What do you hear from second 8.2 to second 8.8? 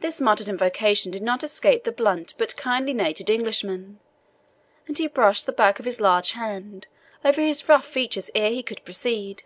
ere he